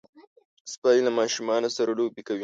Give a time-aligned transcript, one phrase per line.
[0.73, 2.39] سپي له ماشومانو سره لوبې کوي.